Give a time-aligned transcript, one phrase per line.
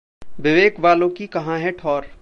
[0.39, 2.11] विवेक वालों की कहां है ठौर?